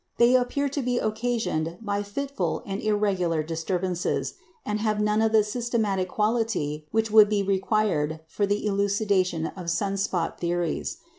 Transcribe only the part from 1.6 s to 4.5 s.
by fitful and irregular disturbances,